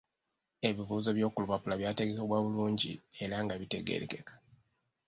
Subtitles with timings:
[0.69, 2.91] Ebibuuzo by’oku lupapula byategekebwa bulungi
[3.23, 4.33] era nga bitegeerekeka.